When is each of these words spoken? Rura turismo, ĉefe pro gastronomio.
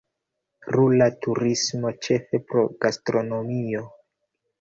Rura 0.75 1.07
turismo, 1.25 1.91
ĉefe 2.07 2.39
pro 2.53 2.63
gastronomio. 2.87 3.85